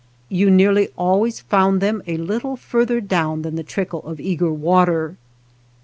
You 0.29 0.49
nearly 0.49 0.89
always 0.97 1.41
found 1.41 1.79
them 1.79 2.01
a 2.07 2.17
little 2.17 2.55
farther 2.55 3.01
down 3.01 3.43
than 3.43 3.55
the 3.55 3.61
trickle 3.61 4.01
of 4.03 4.19
eager 4.19 4.51
water. 4.51 5.15